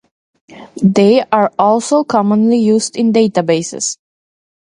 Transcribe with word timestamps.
They 0.81 1.23
are 1.31 1.51
also 1.59 2.03
commonly 2.03 2.57
used 2.57 2.97
in 2.97 3.13
databases. 3.13 3.97